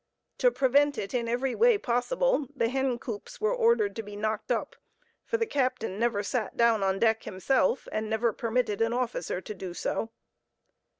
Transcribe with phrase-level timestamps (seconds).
[0.39, 4.51] To prevent it in every way possible, the hen coops were ordered to be knocked
[4.51, 4.75] up,
[5.23, 9.53] for the captain never sat down oh deck himself, and never permitted an officer to
[9.53, 10.09] do so.